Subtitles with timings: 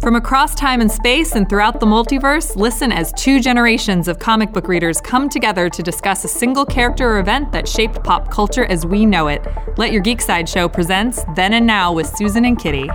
[0.00, 4.52] From across time and space and throughout the multiverse, listen as two generations of comic
[4.52, 8.64] book readers come together to discuss a single character or event that shaped pop culture
[8.64, 9.46] as we know it.
[9.76, 12.88] Let Your Geek Side Show presents Then and Now with Susan and Kitty.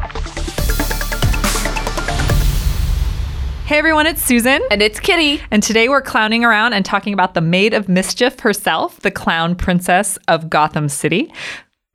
[3.65, 4.61] Hey everyone, it's Susan.
[4.71, 5.41] And it's Kitty.
[5.51, 9.55] And today we're clowning around and talking about the Maid of Mischief herself, the clown
[9.55, 11.31] princess of Gotham City.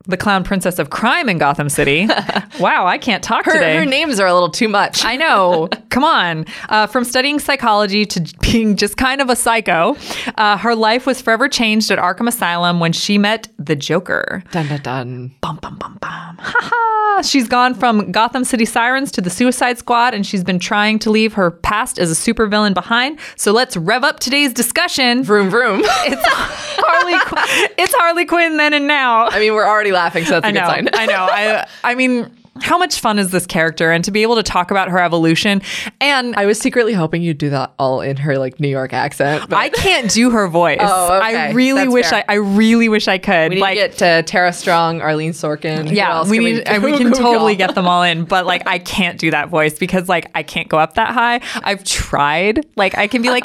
[0.06, 2.06] The clown princess of crime in Gotham City.
[2.60, 3.76] wow, I can't talk Her, today.
[3.76, 5.04] her names are a little too much.
[5.04, 5.68] I know.
[5.90, 6.44] Come on.
[6.68, 9.96] Uh, from studying psychology to being just kind of a psycho,
[10.36, 14.42] uh, her life was forever changed at Arkham Asylum when she met the Joker.
[14.50, 15.34] dun dun dun.
[15.40, 16.36] Bum, bum, bum, bum.
[16.40, 17.22] Ha ha.
[17.22, 21.10] She's gone from Gotham City Sirens to the Suicide Squad, and she's been trying to
[21.10, 23.20] leave her past as a supervillain behind.
[23.36, 25.22] So let's rev up today's discussion.
[25.22, 25.82] Vroom vroom.
[25.84, 27.18] It's Harley.
[27.20, 29.26] Qu- it's Harley Quinn then and now.
[29.28, 30.66] I mean, we're already laughing, so that's a I good know.
[30.66, 30.88] sign.
[30.94, 31.28] I know.
[31.30, 33.90] I I mean, how much fun is this character?
[33.90, 35.62] And to be able to talk about her evolution,
[36.00, 39.48] and I was secretly hoping you'd do that all in her like New York accent.
[39.48, 40.78] But I can't do her voice.
[40.94, 41.36] Oh, okay.
[41.36, 42.24] I really That's wish fair.
[42.28, 42.34] I.
[42.34, 43.50] I really wish I could.
[43.50, 45.90] we need like, to get to Tara Strong, Arlene Sorkin.
[45.94, 46.68] Yeah, we need.
[46.68, 49.78] We, We, can totally get them all in, but like, I can't do that voice
[49.78, 51.40] because like I can't go up that high.
[51.62, 52.66] I've tried.
[52.76, 53.44] Like, I can be like,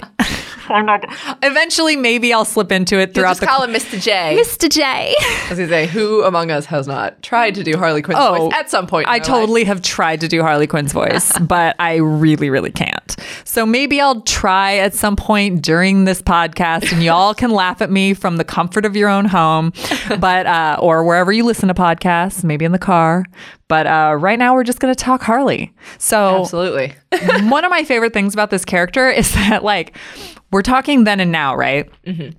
[0.69, 1.05] I'm not.
[1.43, 3.45] Eventually, maybe I'll slip into it You'll throughout just the.
[3.47, 4.01] call him Mr.
[4.01, 4.37] J.
[4.39, 4.69] Mr.
[4.69, 5.15] J.
[5.49, 8.53] Was gonna say, who among us has not tried to do Harley Quinn's Oh, voice
[8.53, 9.07] at some point?
[9.07, 13.15] in I totally have tried to do Harley Quinn's voice, but I really, really can't.
[13.43, 17.89] So maybe I'll try at some point during this podcast, and y'all can laugh at
[17.91, 19.73] me from the comfort of your own home,
[20.19, 23.25] but uh, or wherever you listen to podcasts, maybe in the car.
[23.69, 25.73] But uh, right now, we're just going to talk Harley.
[25.97, 26.39] So.
[26.41, 26.95] Absolutely.
[27.49, 29.97] one of my favorite things about this character is that like
[30.51, 31.89] we're talking then and now, right?
[32.05, 32.37] Mm-hmm.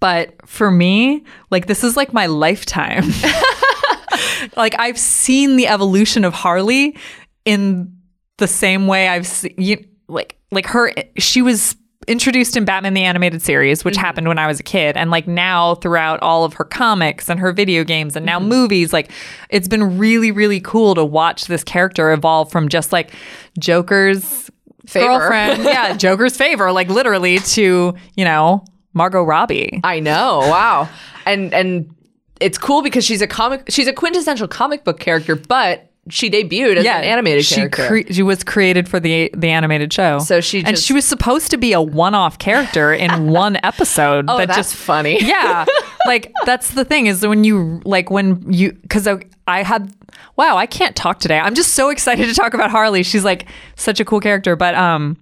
[0.00, 3.04] But for me, like this is like my lifetime.
[4.56, 6.96] like I've seen the evolution of Harley
[7.44, 7.96] in
[8.38, 13.02] the same way I've seen you, like like her she was introduced in Batman the
[13.02, 14.04] animated series which mm-hmm.
[14.04, 17.38] happened when I was a kid and like now throughout all of her comics and
[17.38, 18.48] her video games and now mm-hmm.
[18.48, 19.10] movies like
[19.50, 23.12] it's been really really cool to watch this character evolve from just like
[23.58, 24.50] Joker's
[24.88, 25.06] Favor.
[25.18, 30.38] girlfriend yeah Joker's favor like literally to you know Margot Robbie I know.
[30.40, 30.88] Wow.
[31.26, 31.94] And and
[32.40, 33.64] it's cool because she's a comic.
[33.68, 37.86] She's a quintessential comic book character, but she debuted as an animated she character.
[37.86, 40.18] cre- she was created for the the animated show.
[40.18, 44.26] So she and she was supposed to be a one off character in one episode.
[44.28, 45.18] oh, that that's just funny.
[45.24, 45.64] yeah,
[46.06, 49.92] like that's the thing is when you like when you because I, I had
[50.36, 51.38] wow I can't talk today.
[51.38, 53.02] I'm just so excited to talk about Harley.
[53.02, 53.46] She's like
[53.76, 55.16] such a cool character, but um.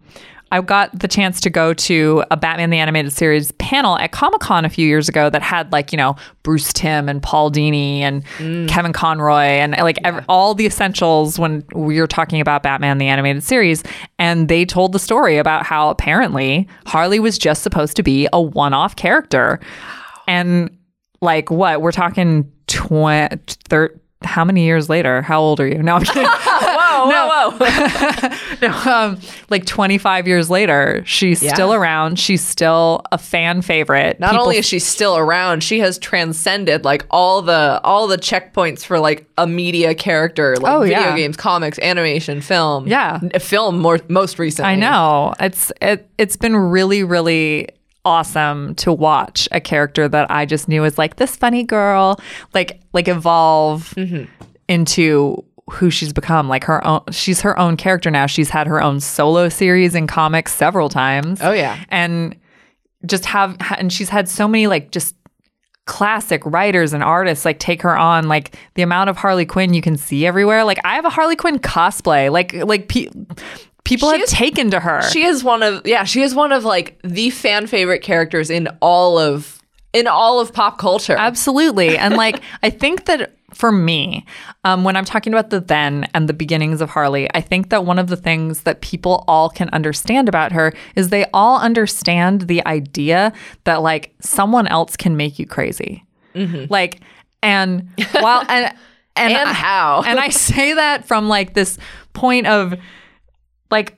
[0.57, 4.41] I got the chance to go to a Batman the Animated Series panel at Comic
[4.41, 7.99] Con a few years ago that had like, you know, Bruce Timm and Paul Dini
[7.99, 8.67] and mm.
[8.67, 13.07] Kevin Conroy and like ev- all the essentials when we were talking about Batman the
[13.07, 13.83] Animated Series.
[14.19, 18.41] And they told the story about how apparently Harley was just supposed to be a
[18.41, 19.61] one off character.
[20.27, 20.75] And
[21.21, 21.83] like, what?
[21.83, 23.37] We're talking 20,
[23.69, 25.21] thir- how many years later?
[25.21, 25.83] How old are you?
[25.83, 26.23] No, I'm kidding.
[27.05, 28.37] Whoa, whoa, whoa.
[28.63, 29.19] no, um,
[29.51, 31.53] like 25 years later, she's Yeah.
[31.55, 32.19] still around.
[32.19, 34.19] She's still a fan favorite.
[34.21, 38.19] Not People- only is she still around, she has transcended like all the all the
[38.19, 41.17] checkpoints for like a media character, like Oh, video yeah.
[41.17, 42.87] games, comics, animation, film.
[42.89, 43.19] Yeah.
[43.39, 44.73] Film more most recently.
[44.73, 47.69] I know it's it, it's been really really
[48.05, 52.21] awesome to watch a character that I just knew as like this funny girl,
[52.55, 54.25] like like evolve Mm-hmm.
[54.69, 56.49] into who she's become.
[56.49, 58.27] Like her own, she's her own character now.
[58.27, 61.41] She's had her own solo series in comics several times.
[61.43, 61.83] Oh yeah.
[61.89, 62.37] and
[63.05, 65.15] just have and she's had so many like just
[65.85, 69.81] classic writers and artists like take her on like the amount of Harley Quinn you
[69.81, 73.09] can see everywhere like I have a Harley Quinn cosplay like like pe-
[73.85, 76.51] people She have is- taken to her She is one of yeah, she is one
[76.51, 79.63] of like the fan favorite characters in all of
[79.93, 81.17] in all of pop culture.
[81.17, 81.97] Absolutely.
[81.97, 84.25] And like, I think that for me,
[84.65, 87.85] um, when I'm talking about the then and the beginnings of Harley, I think that
[87.87, 92.43] one of the things that people all can understand about her is they all understand
[92.43, 93.33] the idea
[93.65, 96.05] that like someone else can make you crazy.
[96.69, 97.01] Like,
[97.43, 98.67] and while, and,
[99.17, 100.03] and, And I- how.
[100.07, 101.79] and I say that from like this
[102.13, 102.75] point of
[103.71, 103.97] like,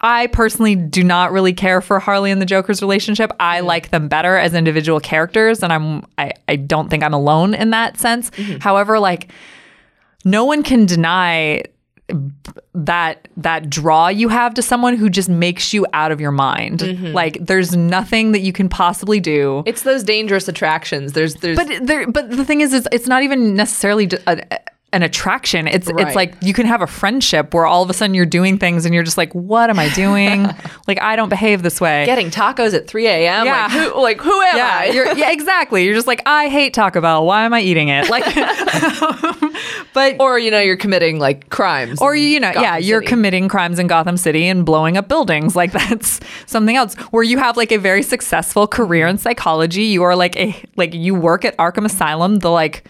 [0.00, 3.32] I personally do not really care for Harley and the Joker's relationship.
[3.40, 7.54] I like them better as individual characters, and I'm I, I don't think I'm alone
[7.54, 8.30] in that sense.
[8.30, 8.58] Mm-hmm.
[8.58, 9.30] However, like
[10.24, 11.62] no one can deny
[12.74, 16.78] that that draw you have to someone who just makes you out of your mind.
[16.80, 17.06] Mm-hmm.
[17.08, 19.62] Like there's nothing that you can possibly do.
[19.66, 21.12] it's those dangerous attractions.
[21.12, 24.06] There's there's But there, but the thing is, is it's not even necessarily.
[24.06, 24.40] ju- A,
[24.92, 25.68] an attraction.
[25.68, 26.06] It's Right.
[26.06, 28.86] it's like you can have a friendship where all of a sudden you're doing things
[28.86, 30.44] and you're just like, what am I doing?
[30.88, 32.06] like I don't behave this way.
[32.06, 33.44] Getting tacos at 3 a.m.
[33.44, 33.66] Yeah.
[33.66, 34.84] Like who like who am yeah, I?
[34.86, 35.84] you're, yeah, exactly.
[35.84, 37.26] You're just like, I hate Taco Bell.
[37.26, 38.08] Why am I eating it?
[38.08, 38.24] Like,
[39.92, 42.00] but or you know, you're committing like crimes.
[42.00, 43.08] or you know, yeah, Gotham you're City.
[43.08, 45.54] committing crimes in Gotham City and blowing up buildings.
[45.54, 46.94] Like that's something else.
[47.10, 49.84] Where you have like a very successful career in psychology.
[49.84, 52.84] You are like a like you work at Arkham Asylum, the like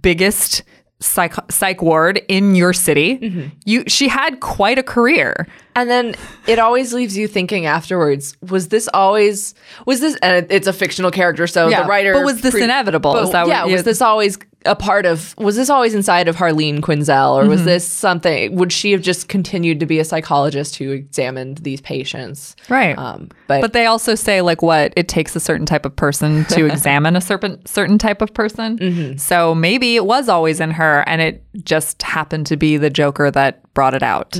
[0.00, 0.62] biggest
[1.02, 3.18] psych psych ward in your city.
[3.18, 3.48] Mm-hmm.
[3.64, 5.46] You she had quite a career.
[5.74, 6.14] And then
[6.46, 9.54] it always leaves you thinking afterwards, was this always
[9.86, 13.12] was this and it's a fictional character, so Yeah, the writer but was this inevitable?
[13.14, 13.72] but Is that yeah, yeah.
[13.72, 17.50] was this always a part of was this always inside of Harleen Quinzel or Mm-hmm.
[17.50, 21.80] was this something would she have just continued to be a psychologist who examined these
[21.80, 22.54] patients?
[22.68, 22.96] Right.
[22.96, 26.44] Um but, But they also say like what it takes a certain type of person
[26.46, 28.78] to examine a certain certain type of person.
[28.78, 29.16] Mm-hmm.
[29.18, 33.30] So maybe it was always in her, and it just happened to be the Joker
[33.30, 34.38] that brought it out.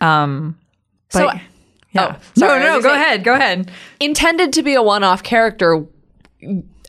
[0.00, 0.58] Um,
[1.12, 1.36] but, Mm-hmm.
[1.36, 1.40] So-
[1.92, 2.16] yeah.
[2.16, 3.70] oh, sorry, no, no, go ahead, go ahead.
[4.00, 5.84] intended to be a one-off character.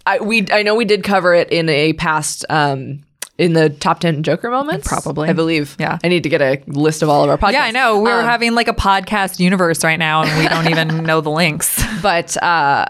[0.06, 3.02] I we I know we did cover it in a past um
[3.38, 4.88] in the top 10 Joker moments.
[4.88, 5.28] Probably.
[5.30, 5.75] I believe.
[5.78, 5.98] Yeah.
[6.04, 7.52] I need to get a list of all of our podcasts.
[7.54, 10.69] Yeah, I know we're Um, having like a podcast universe right now, and we don't
[10.69, 11.84] even know the links.
[12.02, 12.86] but uh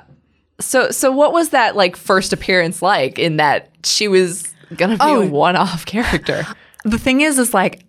[0.60, 5.00] so so what was that like first appearance like in that she was gonna be
[5.02, 5.22] Oh.
[5.24, 6.46] a one-off character
[6.86, 7.84] the thing is is like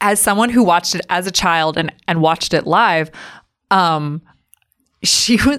[0.00, 3.10] as someone who watched it as a child and and watched it live
[3.70, 4.20] um
[5.02, 5.58] she was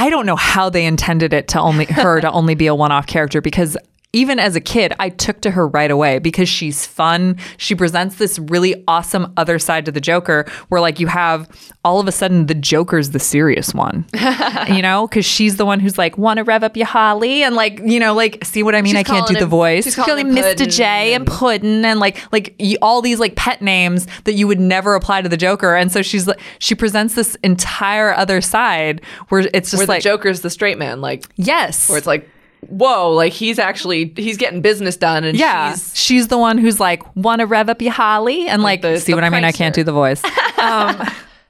[0.00, 3.08] I don't know how they intended it to only her to only be a one-off
[3.08, 3.76] character because
[4.14, 7.36] even as a kid, I took to her right away because she's fun.
[7.58, 11.46] She presents this really awesome other side to the Joker where like you have
[11.84, 14.06] all of a sudden the Joker's the serious one.
[14.68, 17.54] you know, cuz she's the one who's like, "Want to rev up your Holly?" and
[17.54, 18.94] like, you know, like see what I mean?
[18.94, 19.84] She's I can't do calling the voice.
[19.84, 20.66] she's calling him Mr.
[20.66, 24.94] J and Puddin' and like like all these like pet names that you would never
[24.94, 25.76] apply to the Joker.
[25.76, 30.02] And so she's like she presents this entire other side where it's just where like
[30.02, 31.90] the Joker's the straight man like yes.
[31.90, 32.26] where it's like
[32.66, 36.80] whoa like he's actually he's getting business done and yeah, she's she's, the one who's
[36.80, 39.44] like, "Want to rev up your Holly?" and like, the- see the what I mean?
[39.44, 40.22] I can't do the voice,
[40.58, 41.00] um,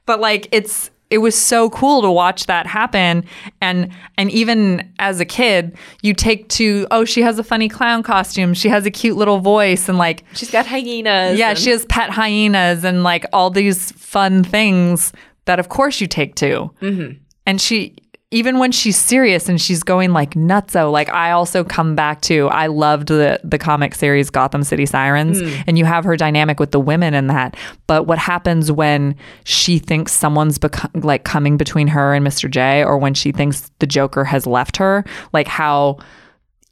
[0.07, 3.25] but like, it's it was so cool to watch that happen,
[3.63, 8.03] and and even as a kid, you take to, oh, she has a funny clown
[8.03, 11.71] costume, she has a cute little voice, and like, she's got hyenas yeah, and- she
[11.71, 15.13] has pet hyenas and like all these fun things
[15.47, 16.71] that, of course, you take to.
[16.83, 17.19] Mm-hmm.
[17.47, 17.97] And she,
[18.31, 22.49] even when she's serious and she's going like nutso, like I also come back to,
[22.49, 26.73] I loved the the comic series Gotham City Sirens, and you have her dynamic with
[26.73, 27.57] the women in that.
[27.87, 32.51] But what happens when she thinks someone's become like coming between her and Mr.
[32.51, 35.99] J, or when she thinks the Joker has left her, like how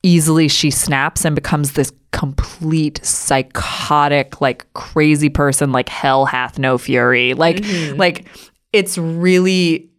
[0.02, 6.78] easily she snaps and becomes this complete psychotic like crazy person like hell hath no
[6.78, 7.98] fury like Mm-hmm.
[7.98, 8.26] like
[8.72, 9.90] it's really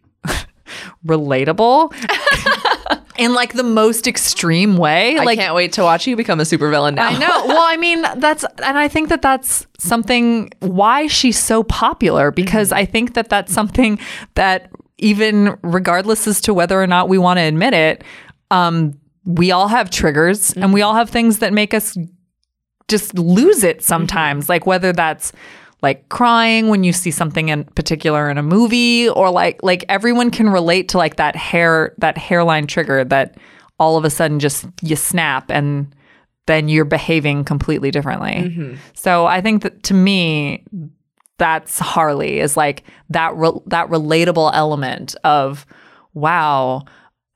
[1.06, 1.92] relatable
[3.18, 6.44] in like the most extreme way I like can't wait to watch you become a
[6.44, 7.08] supervillain now.
[7.08, 7.46] I know.
[7.46, 12.36] Well, I mean, that's, and I think that that's something why she's so popular mm-hmm.
[12.36, 13.98] because I think that that's something
[14.34, 18.04] that even regardless as to whether or not we want to admit it,
[18.50, 20.88] um, we all have triggers and we mm-hmm.
[20.88, 21.96] all have things that make us
[22.88, 24.44] just lose it sometimes.
[24.44, 24.52] Mm-hmm.
[24.52, 25.32] Like whether that's
[25.82, 30.30] like crying when you see something in particular in a movie or like like everyone
[30.30, 33.36] can relate to like that hair that hairline trigger that
[33.78, 35.94] all of a sudden just you snap and
[36.46, 38.32] then you're behaving completely differently.
[38.32, 38.74] Mm-hmm.
[38.94, 40.64] So I think that to me
[41.36, 45.64] that's Harley is like that re- that relatable element of
[46.14, 46.84] wow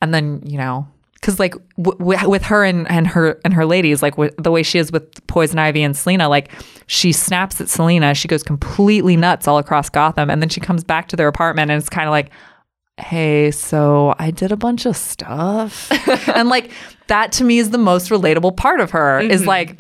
[0.01, 0.89] and then you know
[1.23, 4.51] because like w- w- with her and, and her and her ladies like with the
[4.51, 6.51] way she is with poison ivy and selina like
[6.89, 10.85] she snaps at selina she goes completely nuts all across gotham and then she comes
[10.85, 12.31] back to their apartment and it's kind of like
[12.99, 15.91] hey so i did a bunch of stuff
[16.37, 16.71] and like
[17.07, 19.49] that to me is the most relatable part of her is mm-hmm.
[19.49, 19.79] like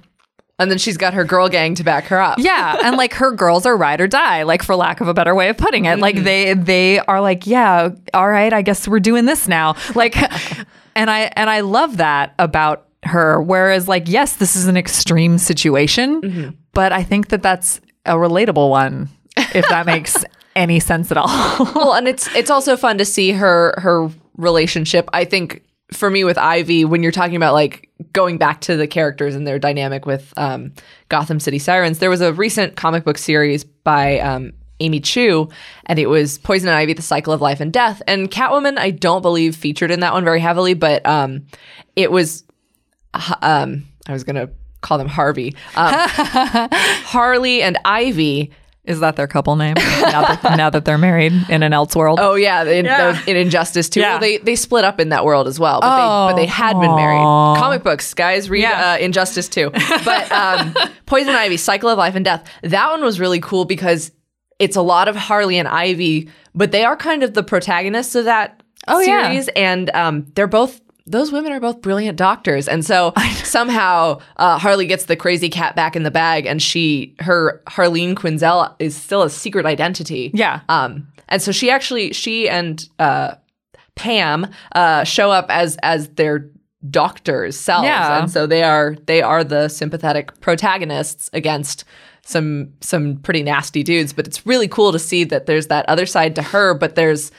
[0.58, 2.38] And then she's got her girl gang to back her up.
[2.38, 5.34] yeah, and like her girls are ride or die, like for lack of a better
[5.34, 5.98] way of putting it.
[5.98, 6.24] Like mm-hmm.
[6.24, 9.74] they they are like, yeah, all right, I guess we're doing this now.
[9.96, 10.14] Like
[10.94, 15.38] and I and I love that about her whereas like yes, this is an extreme
[15.38, 20.24] situation, but I think that that's a relatable one if that makes
[20.56, 21.28] any sense at all.
[21.74, 25.08] well, and it's it's also fun to see her her relationship.
[25.12, 28.86] I think for me with Ivy, when you're talking about like going back to the
[28.86, 30.72] characters and their dynamic with um,
[31.08, 35.48] Gotham City Sirens, there was a recent comic book series by um, Amy Chu,
[35.86, 38.02] and it was Poison and Ivy: The Cycle of Life and Death.
[38.06, 41.46] And Catwoman, I don't believe featured in that one very heavily, but um,
[41.96, 42.44] it was.
[43.42, 44.48] Um, I was gonna
[44.80, 45.54] call them Harvey.
[45.76, 45.92] Um,
[46.70, 48.50] Harley and Ivy.
[48.84, 49.74] Is that their couple name?
[49.76, 52.16] now, that, now that they're married in an Elseworld?
[52.18, 53.16] Oh yeah, in, Yeah.
[53.28, 54.00] in Injustice too.
[54.00, 54.12] Yeah.
[54.14, 56.46] Well, they they split up in that world as well, but Oh, they but they
[56.46, 57.20] had been married.
[57.60, 58.94] Comic books, guys, read Yeah.
[58.94, 59.70] uh, Injustice too.
[59.70, 60.74] But um,
[61.06, 62.44] Poison Ivy, Cycle of Life and Death.
[62.64, 64.10] That one was really cool because
[64.62, 68.24] it's a lot of Harley and Ivy, but they are kind of the protagonists of
[68.26, 69.28] that Oh, yeah.
[69.28, 70.80] series, and um, they're both.
[71.06, 73.12] Those women are both brilliant doctors, and so
[73.44, 78.14] somehow uh, Harley gets the crazy cat back in the bag, and she, her Harleen
[78.14, 80.30] Quinzel, is still a secret identity.
[80.34, 80.60] Yeah.
[80.68, 83.34] Um, and so she actually she and uh,
[83.96, 86.48] Pam uh, show up as as their
[86.90, 88.20] doctors selves, Yeah.
[88.22, 91.84] and so they are they are the sympathetic protagonists against
[92.24, 94.12] some some pretty nasty dudes.
[94.12, 97.30] But it's really cool to see that there's that other side to her, but there's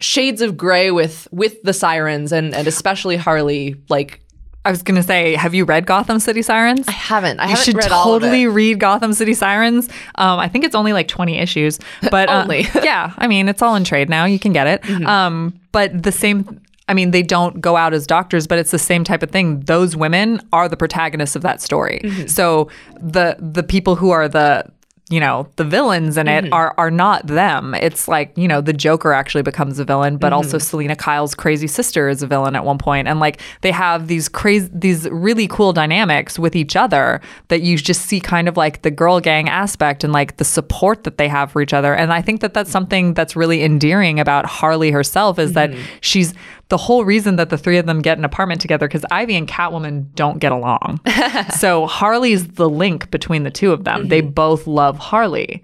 [0.00, 3.76] shades of gray with with the sirens and and especially Harley.
[3.88, 4.20] Like
[4.66, 6.88] I was gonna say, have you read Gotham City Sirens?
[6.88, 8.26] I haven't, I you haven't should read all of it.
[8.26, 9.88] totally read Gotham City Sirens.
[10.14, 11.78] Um, I think it's only like 20 issues,
[12.10, 12.66] but uh, Only.
[12.82, 14.24] yeah, I mean, it's all in trade now.
[14.24, 14.82] You can get it.
[14.82, 15.06] Mm-hmm.
[15.06, 16.62] Um, but the same.
[16.88, 19.60] I mean, they don't go out as doctors, but it's the same type of thing.
[19.60, 22.00] Those women are the protagonists of that story.
[22.04, 22.26] Mm-hmm.
[22.26, 22.68] So
[23.00, 24.70] the the people who are the
[25.10, 26.46] you know the villains in Mm-hmm.
[26.46, 27.74] it are are not them.
[27.74, 30.64] It's like you know the Joker actually becomes a villain, but also Mm-hmm.
[30.64, 34.30] Selina Kyle's crazy sister is a villain at one point, and like they have these
[34.30, 38.80] crazy these really cool dynamics with each other that you just see kind of like
[38.80, 41.94] the girl gang aspect and like the support that they have for each other.
[41.94, 46.32] And I think that that's something that's really endearing about Harley herself is that she's
[46.74, 49.46] the whole reason that the three of them get an apartment together because Ivy and
[49.46, 50.98] Catwoman don't get along.
[51.56, 54.08] so Harley's the link between the two of them.
[54.08, 54.32] They mm-hmm.
[54.32, 55.62] both love Harley.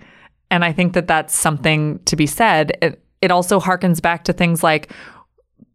[0.53, 2.79] And I think that that's something to be said.
[2.81, 4.93] It, it also harkens back to things like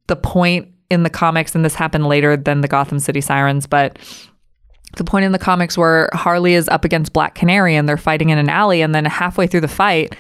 [0.08, 4.00] the point in the comics, and this happened later than the Gotham City Sirens, but
[4.96, 8.30] the point in the comics where Harley is up against Black Canary and they're fighting
[8.30, 10.16] in an alley, and then halfway through the fight,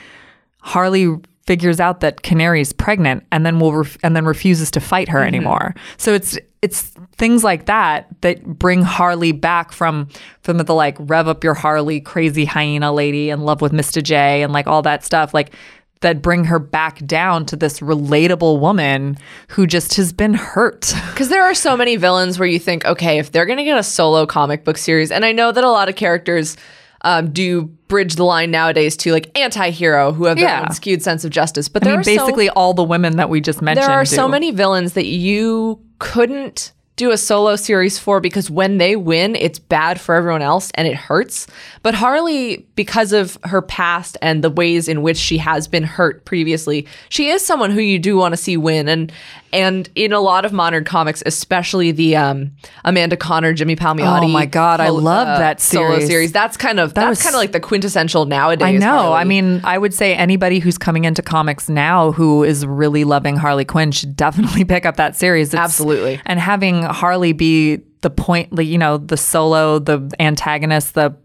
[0.59, 5.09] Harley figures out that Canary's pregnant and then will ref- and then refuses to fight
[5.09, 5.27] her mm-hmm.
[5.27, 5.75] anymore.
[5.97, 10.09] So it's it's things like that that bring Harley back from
[10.41, 14.01] from the like rev up your Harley crazy hyena lady in love with Mr.
[14.01, 15.53] J and like all that stuff like
[16.01, 19.17] that bring her back down to this relatable woman
[19.49, 20.93] who just has been hurt.
[21.15, 23.77] Because there are so many villains where you think, okay, if they're going to get
[23.77, 26.57] a solo comic book series, and I know that a lot of characters
[27.05, 30.63] um, do bridge the line nowadays to like anti-hero who have their Yeah.
[30.67, 31.69] own skewed sense of justice.
[31.69, 33.87] But I there mean are so- basically all the women that we just mentioned.
[33.87, 38.77] there are so many villains that you couldn't do a solo series for because when
[38.77, 41.45] they win, it's bad for everyone else and it hurts.
[41.83, 46.23] But Harley, because of her past and the ways in which she has been hurt
[46.23, 48.87] previously, she is someone who you do want to see win.
[48.87, 49.11] And
[49.53, 52.51] and in a lot of modern comics, especially the um,
[52.83, 54.25] Amanda Conner, Jimmy Palmiotti.
[54.25, 56.07] Oh my God, I hol- love that solo series.
[56.07, 56.31] series.
[56.33, 58.65] That's kind of that's was- kind of like the quintessential nowadays.
[58.67, 58.87] I know.
[58.87, 59.15] Harley.
[59.15, 63.37] I mean, I would say anybody who's coming into comics now who is really loving
[63.37, 65.49] Harley Quinn should definitely pick up that series.
[65.53, 66.19] It's- Absolutely.
[66.25, 71.15] And having Harley be the point, you know, the solo, the antagonist, the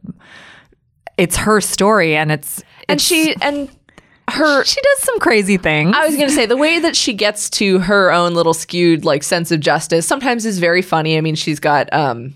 [1.16, 3.68] it's her story and it's and it's- she and
[4.30, 5.94] her she does some crazy things.
[5.96, 9.22] I was gonna say the way that she gets to her own little skewed like
[9.22, 11.18] sense of justice sometimes is very funny.
[11.18, 12.34] I mean, she's got um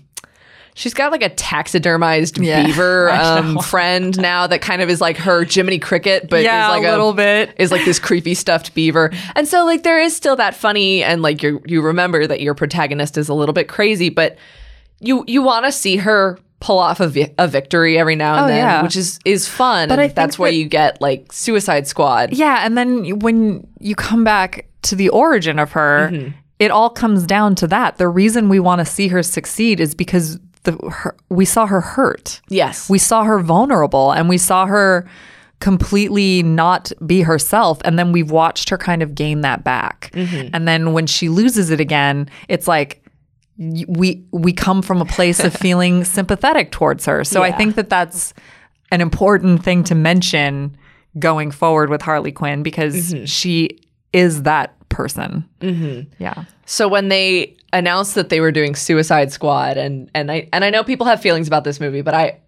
[0.75, 5.17] she's got like a taxidermized Yeah, beaver um friend now that kind of is like
[5.17, 7.53] her Jiminy Cricket, but Yeah, is like a little bit.
[7.57, 9.11] is like this creepy stuffed beaver.
[9.35, 12.53] And so like there is still that funny and like you you remember that your
[12.53, 14.37] protagonist is a little bit crazy, but
[14.99, 18.45] you you want to see her pull off a, vi- a victory every now and
[18.45, 18.81] Oh, then, yeah.
[18.83, 19.89] which is is fun.
[19.89, 22.33] But I think that's where you get like Suicide Squad.
[22.33, 26.29] Yeah, and then when you come back to the origin of her, Mm-hmm.
[26.59, 27.97] it all comes down to that.
[27.97, 31.81] The reason we want to see her succeed is because the her, we saw her
[31.81, 32.41] hurt.
[32.49, 32.89] Yes.
[32.89, 35.07] We saw her vulnerable and we saw her
[35.59, 40.11] completely not be herself and then we've watched her kind of gain that back.
[40.13, 40.49] Mm-hmm.
[40.53, 43.01] And then when she loses it again, it's like
[43.87, 47.23] we we come from a place of feeling sympathetic towards her.
[47.23, 48.33] So I think that that's
[48.91, 50.75] an important thing to mention
[51.17, 53.25] going forward with Harley Quinn because Mm-hmm.
[53.25, 53.79] she
[54.11, 55.47] is that person.
[55.61, 56.11] Mm-hmm.
[56.21, 56.45] Yeah.
[56.65, 60.69] So when they announced that they were doing Suicide Squad, and and I and I
[60.69, 62.39] know people have feelings about this movie, but I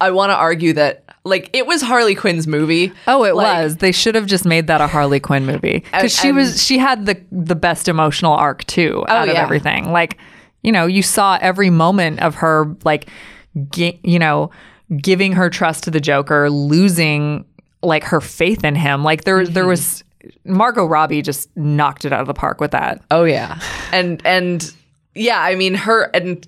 [0.00, 2.92] I want to argue that like it was Harley Quinn's movie.
[3.06, 3.76] Oh, it Like- was.
[3.76, 6.62] They should have just made that a Harley Quinn movie because she was.
[6.62, 9.42] She had the the best emotional arc too out of yeah.
[9.42, 9.90] everything.
[9.92, 10.18] Like,
[10.62, 13.08] you know, you saw every moment of her, like,
[13.70, 14.50] gi- you know,
[15.02, 17.44] giving her trust to the Joker, losing
[17.82, 19.04] like her faith in him.
[19.04, 19.68] Like there, there Mm-hmm.
[19.70, 20.04] was
[20.44, 23.02] Margot Robbie just knocked it out of the park with that.
[23.10, 23.60] Oh yeah,
[23.92, 24.72] and and
[25.14, 26.46] yeah, I mean her and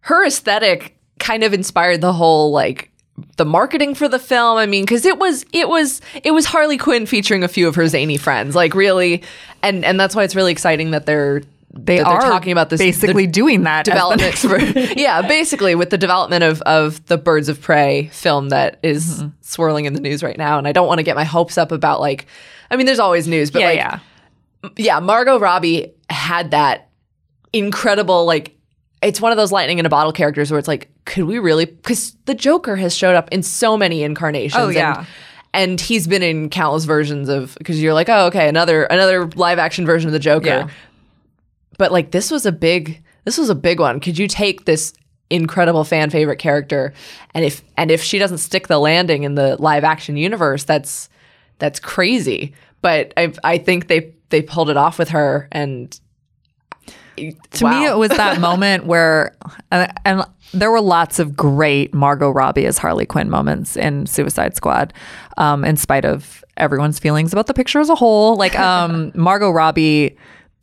[0.00, 2.90] her aesthetic kind of inspired the whole like
[3.36, 4.58] the marketing for the film.
[4.58, 7.74] I mean, because it was it was it was Harley Quinn featuring a few of
[7.74, 9.22] her zany friends, like really,
[9.62, 11.42] and and that's why it's really exciting that they're
[11.76, 16.42] They are talking about this basically doing that developments for yeah, basically with the development
[16.42, 19.28] of of the Birds of Prey film that is Mm-hmm.
[19.40, 21.72] swirling in the news right now, and I don't want to get my hopes up
[21.72, 22.26] about like,
[22.70, 23.98] I mean, there's always news, but yeah, like yeah.
[24.76, 26.88] yeah, Margot Robbie had that
[27.52, 28.56] incredible like
[29.02, 31.66] it's one of those lightning in a bottle characters where it's like, could we really?
[31.66, 34.60] Because the Joker has showed up in so many incarnations.
[34.60, 34.98] Oh, yeah.
[34.98, 35.06] and,
[35.70, 37.54] and he's been in countless versions of.
[37.58, 40.46] Because you're like, oh, okay, another another live action version of the Joker.
[40.46, 40.70] Yeah.
[41.78, 43.02] But like, this was a big.
[43.24, 43.98] This was a big one.
[43.98, 44.92] Could you take this
[45.30, 46.92] incredible fan favorite character,
[47.34, 51.08] and if and if she doesn't stick the landing in the live action universe, that's
[51.58, 52.54] that's crazy.
[52.82, 55.98] But I I think they they pulled it off with her and.
[57.52, 59.34] To me, it was that moment where,
[59.70, 64.54] and, and there were lots of great Margot Robbie as Harley Quinn moments in Suicide
[64.54, 64.92] Squad,
[65.38, 68.36] um, in spite of everyone's feelings about the picture as a whole.
[68.36, 70.16] Like um, Margot Robbie,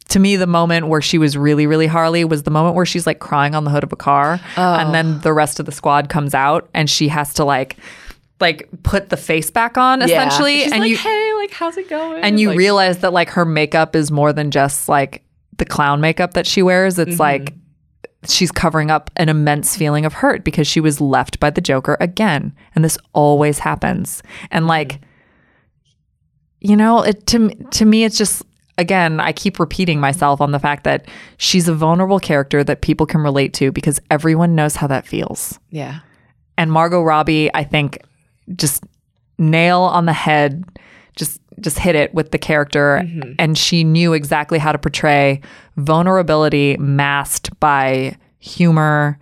[0.09, 3.07] to me, the moment where she was really, really Harley was the moment where she's
[3.07, 5.17] like crying on the hood of a car, and then oh.
[5.19, 7.77] the rest of the squad comes out, and she has to like,
[8.39, 11.89] like put the face back on essentially, She's and like, you hey, like, how's it
[11.89, 12.23] going?
[12.23, 15.23] and you Like, realize that like her makeup is more than just like
[15.57, 16.99] the clown makeup that she wears.
[16.99, 17.21] It's mm-hmm.
[17.21, 17.53] like
[18.27, 21.97] she's covering up an immense feeling of hurt because she was left by the joker
[21.99, 24.23] again and this always happens.
[24.51, 25.05] And like mm-hmm.
[26.71, 28.43] you know it to to me it's just
[28.77, 33.05] again I keep repeating myself on the fact that she's a vulnerable character that people
[33.05, 35.99] can relate to because everyone knows how that feels yeah,
[36.57, 37.99] and Margot Robbie, I think,
[38.55, 38.83] just
[39.39, 40.63] nail on the head,
[41.15, 43.33] just just hit it with the character, Mm-hmm.
[43.39, 45.39] and she knew exactly how to portray
[45.77, 49.19] vulnerability masked by humor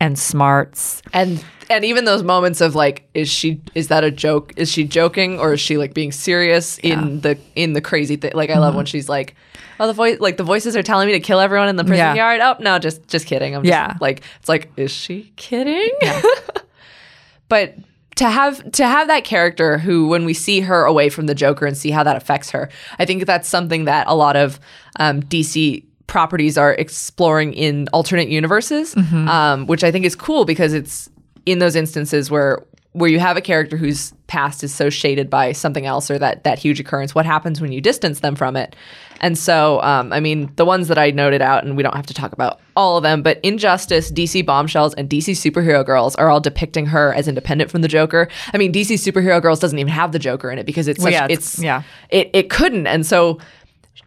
[0.00, 1.02] and smarts.
[1.12, 4.52] and and even those moments of like, is she is that a joke?
[4.56, 8.32] Is she joking or is she like being serious in the in the crazy thing?
[8.34, 8.76] Like, I love Mm-hmm.
[8.78, 9.34] when she's like.
[9.78, 11.98] Oh, the voice like the voices are telling me to kill everyone in the prison
[11.98, 12.14] Yeah.
[12.14, 12.40] yard.
[12.40, 13.54] Oh no, just just kidding.
[13.54, 13.94] I'm just Yeah.
[14.00, 15.90] like it's like, is she kidding?
[17.48, 17.74] but
[18.16, 21.66] to have to have that character who when we see her away from the joker
[21.66, 24.58] and see how that affects her i think that's something that a lot of
[24.98, 30.72] um, dc properties are exploring in alternate universes um, which i think is cool because
[30.72, 31.10] it's
[31.46, 35.52] in those instances where where you have a character whose past is so shaded by
[35.52, 38.74] something else or that that huge occurrence what happens when you distance them from it?
[39.20, 42.06] And so um, i mean the ones that i noted out and we don't have
[42.06, 46.28] to talk about all of them but injustice dc bombshells and dc superhero girls are
[46.28, 48.28] all depicting her as independent from the joker.
[48.52, 51.12] I mean dc superhero girls doesn't even have the joker in it because it's Well,
[51.12, 51.82] yeah, it's- it's yeah.
[52.10, 52.86] it, it couldn't.
[52.86, 53.38] And so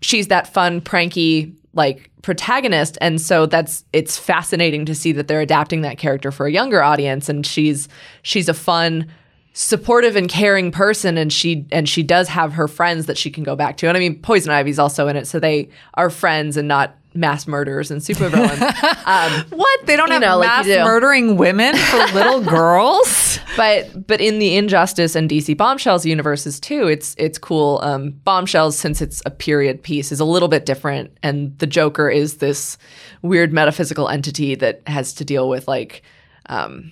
[0.02, 5.40] she's that fun pranky like protagonist and so that's it's fascinating to see that they're
[5.40, 7.88] adapting that character for a younger audience and she's
[8.22, 9.10] she's a fun
[9.54, 13.44] supportive and caring person and she and she does have her friends that she can
[13.44, 13.88] go back to.
[13.88, 17.48] And i mean poison ivy's also in it so they are friends and not mass
[17.48, 18.62] murderers and supervillains
[19.06, 19.86] um, What?
[19.88, 20.84] They don't have know, like mass you do.
[20.84, 23.40] murdering women for little girls?
[23.58, 28.78] but but in the injustice and dc bombshells universes too it's it's cool um bombshells
[28.78, 32.78] since it's a period piece is a little bit different and the joker is this
[33.24, 36.04] weird metaphysical entity that has to deal with like
[36.46, 36.92] um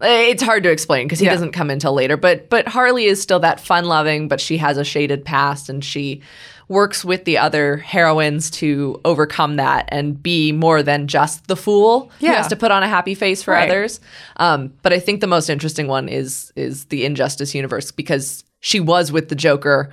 [0.00, 1.32] it's hard to explain because he Yeah.
[1.32, 4.76] doesn't come until later but but harley is still that fun loving but she has
[4.78, 6.22] a shaded past and she
[6.68, 12.10] works with the other heroines to overcome that and be more than just the fool
[12.20, 13.68] who has to put on a happy face for Right.
[13.70, 14.00] others
[14.38, 18.80] um, but I think the most interesting one is is the Injustice universe because she
[18.80, 19.92] was with the Joker,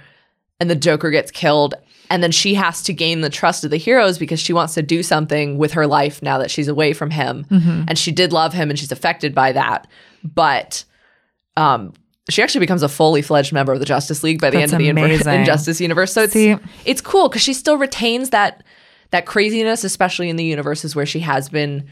[0.60, 1.76] and the Joker gets killed,
[2.10, 4.82] and then she has to gain the trust of the heroes because she wants to
[4.82, 7.84] do something with her life now that she's away from him, Mm-hmm.
[7.88, 9.86] and she did love him, and she's affected by that,
[10.24, 10.86] but
[11.56, 11.94] um.
[12.30, 14.82] She actually becomes a fully fledged member of the Justice League by the That's end
[14.82, 15.34] of the amazing.
[15.42, 16.14] Injustice universe.
[16.14, 16.56] So it's See-
[16.86, 18.64] it's cool because she still retains that
[19.12, 21.88] that craziness, especially in the universes where she has been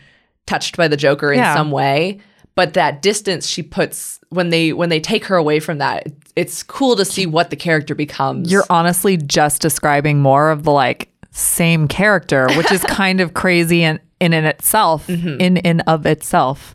[0.48, 1.54] touched by the Joker in Yeah.
[1.54, 2.20] some way.
[2.56, 6.64] But that distance she puts when they when they take her away from that, it's
[6.64, 8.52] cool to see what the character becomes.
[8.52, 13.84] You're honestly just describing more of the like same character, which is kind of crazy
[13.84, 16.74] in in, in itself, in in of itself,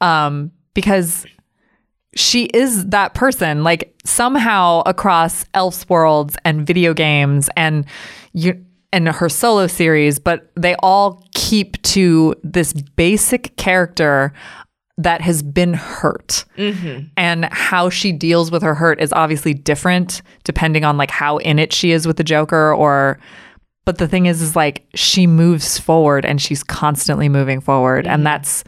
[0.00, 1.26] um, because
[2.16, 3.62] she is that person.
[3.62, 7.84] Like somehow across Elseworlds and video games and
[8.32, 14.32] you and her solo series, but they all keep to this basic character
[14.96, 16.44] that has been hurt.
[16.56, 17.08] Mm-hmm.
[17.16, 21.58] And how she deals with her hurt is obviously different depending on like how in
[21.58, 23.18] it she is with the joker or
[23.84, 28.06] but the thing is is like she moves forward and she's constantly moving forward.
[28.06, 28.24] And mm-hmm.
[28.24, 28.64] that's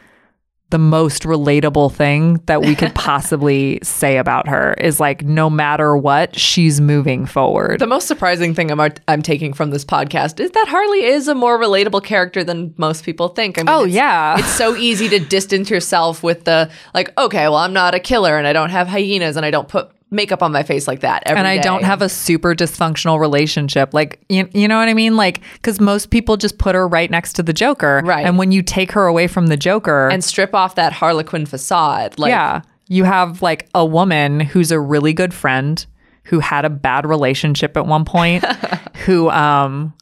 [0.70, 5.96] the most relatable thing that we could possibly say about her is like no matter
[5.96, 7.80] what, she's moving forward.
[7.80, 11.34] The most surprising thing I'm, I'm taking from this podcast is that Harley is a
[11.34, 13.58] more relatable character than most people think.
[13.58, 14.38] I mean, Oh, it's- yeah.
[14.38, 18.36] it's so easy to distance yourself with the like, okay, well, I'm not a killer
[18.36, 21.22] and I don't have hyenas and I don't put makeup on my face like that.
[21.26, 23.92] every and I don't have a super dysfunctional relationship.
[23.92, 25.16] Like, you, you know what I mean?
[25.16, 28.02] Like, because most people just put her right next to the Joker.
[28.04, 28.24] Right.
[28.24, 32.18] And when you take her away from the Joker, and strip off that Harlequin facade.
[32.18, 35.84] Like, yeah, you have like a woman who's a really good friend
[36.24, 38.44] who had a bad relationship at one point,
[39.06, 39.94] who, um,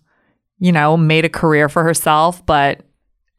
[0.59, 2.81] you know, made a career for herself, but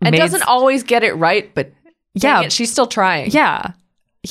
[0.02, 1.72] and doesn't always get it right, but
[2.14, 2.42] Yeah.
[2.42, 3.32] yeah, she's still trying.
[3.32, 3.72] Yeah.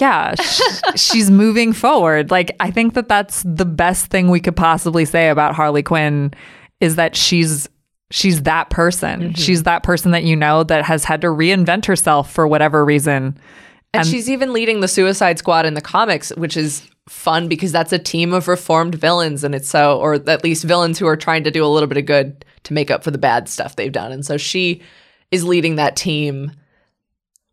[0.00, 0.34] Yeah.
[0.36, 0.60] sh-
[0.96, 2.30] she's moving forward.
[2.30, 6.32] Like, I think that that's the best thing we could possibly say about Harley Quinn
[6.80, 7.68] is that she's.
[8.12, 9.20] She's that person.
[9.20, 9.32] Mm-hmm.
[9.32, 13.36] She's that person that you know that has had to reinvent herself for whatever reason.
[13.92, 17.92] And she's even leading the Suicide Squad in the comics, which is fun because that's
[17.92, 21.42] a team of reformed villains, and it's so, or at least villains who are trying
[21.42, 23.90] to do a little bit of good to make up for the bad stuff they've
[23.90, 24.12] done.
[24.12, 24.82] And so she
[25.32, 26.52] is leading that team.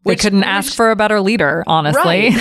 [0.04, 2.30] We couldn't ask for a better leader, honestly.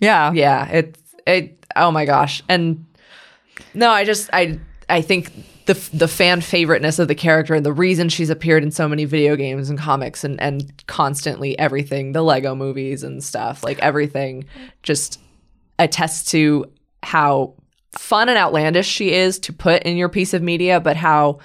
[0.00, 0.32] yeah.
[0.32, 1.64] Yeah, it's it.
[1.74, 2.42] Oh my gosh!
[2.48, 2.86] And
[3.74, 5.32] no, I just I I think
[5.66, 9.04] the the fan favoriteness of the character and the reason she's appeared in so many
[9.04, 14.44] video games and comics and and constantly everything, the Lego movies and stuff, like everything,
[14.82, 15.20] just
[15.78, 16.70] attests to
[17.02, 17.54] how
[17.92, 21.38] fun and outlandish she is to put in your piece of media, but how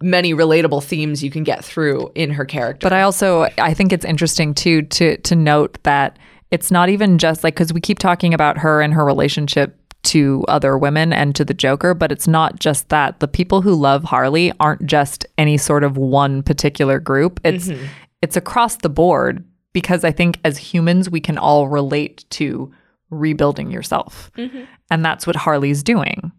[0.00, 2.84] many relatable themes you can get through in her character.
[2.84, 6.18] But I also I think it's interesting too to to note that
[6.50, 10.44] it's not even just like because we keep talking about her and her relationship to
[10.46, 13.18] other women and to the Joker, but it's not just that.
[13.18, 17.40] The people who love Harley aren't just any sort of one particular group.
[17.44, 17.86] It's mm-hmm.
[18.22, 22.72] it's across the board because I think as humans we can all relate to
[23.10, 24.30] rebuilding yourself.
[24.36, 24.64] Mm-hmm.
[24.90, 26.32] And that's what Harley's doing.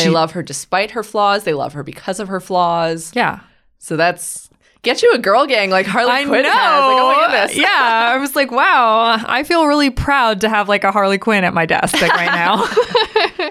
[0.00, 1.44] they love her despite her flaws.
[1.44, 3.12] They love her because of her flaws.
[3.14, 3.40] Yeah.
[3.78, 4.50] So that's
[4.82, 6.54] get you a girl gang like Harley Quinn has.
[6.54, 7.56] Like, oh my goodness.
[7.56, 11.44] yeah, I was like, wow, I feel really proud to have like a Harley Quinn
[11.44, 12.66] at my desk like right now.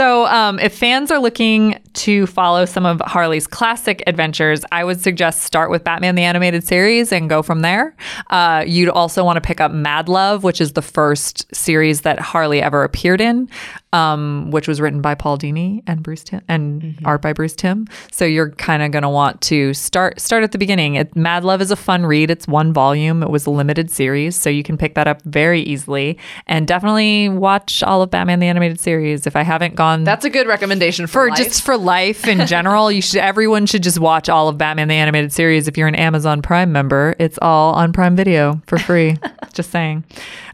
[0.00, 4.98] so, um, if fans are looking to follow some of Harley's classic adventures, I would
[4.98, 7.94] suggest start with Batman the Animated Series and go from there.
[8.30, 12.18] Uh, you'd also want to pick up Mad Love, which is the first series that
[12.18, 13.50] Harley ever appeared in,
[13.92, 17.86] um, which was written by Paul Dini and Bruce Timm and art by Bruce Timm.
[18.10, 20.94] So you're kind of going to want to start start at the beginning.
[20.94, 22.30] It, Mad Love is a fun read.
[22.30, 23.22] It's one volume.
[23.22, 26.16] It was a limited series, so you can pick that up very easily.
[26.46, 29.26] And definitely watch all of Batman the Animated Series.
[29.26, 32.90] If I haven't gone That's a good recommendation for, for just for life in general,
[32.90, 35.68] you should everyone should just watch all of Batman the Animated Series.
[35.68, 39.16] If you're an Amazon Prime member, it's all on Prime Video for free.
[39.52, 40.04] just saying.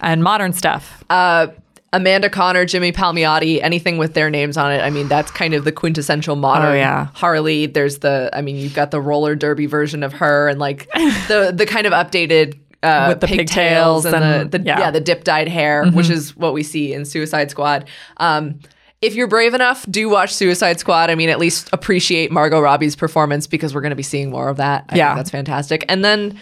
[0.01, 1.05] And modern stuff.
[1.11, 1.49] uh,
[1.93, 4.81] Amanda Conner, Jimmy Palmiotti, anything with their names on it.
[4.81, 7.07] I mean, that's kind of the quintessential modern Oh, yeah.
[7.15, 7.67] Harley.
[7.67, 10.91] There's the, I mean, you've got the roller derby version of her, and like
[11.29, 12.59] the the kind of updated.
[12.83, 14.79] Uh, With the pigtails and, and- the, the yeah.
[14.79, 14.91] yeah.
[14.91, 17.89] the dip dyed hair, which is what we see in Suicide Squad.
[18.19, 18.61] Um,
[19.03, 21.11] if you're brave enough, do watch Suicide Squad.
[21.11, 24.49] I mean, at least appreciate Margot Robbie's performance because we're going to be seeing more
[24.49, 24.85] of that.
[24.89, 25.09] I Yeah.
[25.11, 25.85] think that's fantastic.
[25.89, 26.39] And then,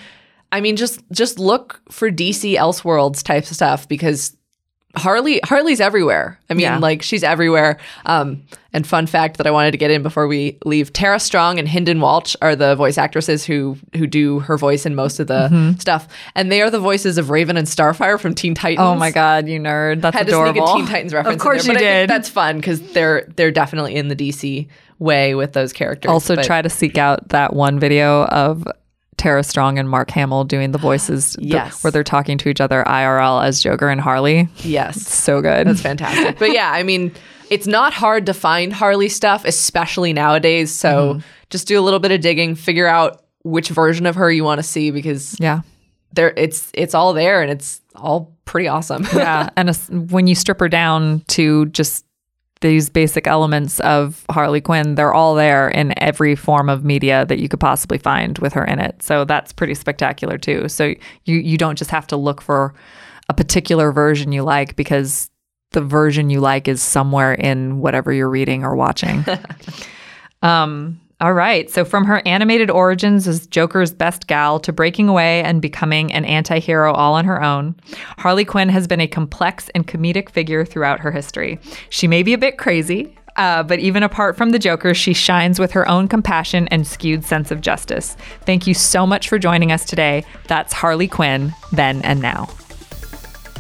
[0.52, 4.36] I mean, just just look for DC Elseworlds type stuff because
[4.96, 6.38] Harley Harley's everywhere.
[6.50, 6.78] I mean, Yeah.
[6.78, 7.78] like she's everywhere.
[8.06, 11.58] Um, and fun fact that I wanted to get in before we leave: Tara Strong
[11.58, 15.26] and Hynden Walch are the voice actresses who who do her voice in most of
[15.28, 15.78] the Mm-hmm.
[15.78, 18.80] stuff, and they are the voices of Raven and Starfire from Teen Titans.
[18.86, 20.00] Oh my God, you nerd.
[20.00, 20.66] That's Had adorable.
[20.66, 21.36] to sneak a Teen Titans reference.
[21.36, 22.10] Of course there, you but I think did.
[22.10, 24.66] that's fun because they're they're definitely in the DC
[24.98, 26.08] way with those characters.
[26.10, 28.66] also, But- try to seek out that one video of
[29.24, 31.82] Tara Strong and Mark Hamill doing the voices Yes.
[31.82, 34.50] where they're talking to each other IRL as Joker and Harley.
[34.58, 35.66] yes, So good.
[35.66, 36.38] That's fantastic.
[36.38, 37.10] but yeah, I mean,
[37.48, 40.74] it's not hard to find Harley stuff, especially nowadays.
[40.74, 41.20] So mm-hmm.
[41.48, 44.58] just do a little bit of digging, figure out which version of her you want
[44.58, 45.62] to see because yeah.
[46.12, 49.06] there it's it's all there and it's all pretty awesome.
[49.14, 52.04] yeah and as- when you strip her down to just
[52.64, 57.38] these basic elements of harley quinn they're all there in every form of media that
[57.38, 59.02] you could possibly find with her in it.
[59.02, 60.68] So that's pretty spectacular too.
[60.68, 62.74] So you you don't just have to look for
[63.28, 65.30] a particular version you like because
[65.72, 69.24] the version you like is somewhere in whatever you're reading or watching.
[70.42, 71.70] Um all right.
[71.70, 76.26] So, from her animated origins as Joker's best gal to breaking away and becoming an
[76.26, 77.76] anti hero all on her own,
[78.18, 81.58] Harley Quinn has been a complex and comedic figure throughout her history.
[81.88, 85.58] She may be a bit crazy, Uh, but even apart from the Joker, she shines
[85.58, 88.18] with her own compassion and skewed sense of justice.
[88.44, 90.24] Thank you so much for joining us today.
[90.46, 92.44] That's Harley Quinn, then and now.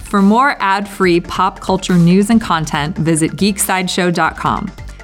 [0.04, 4.70] For more ad free pop culture news and content, visit geeksideshow.com.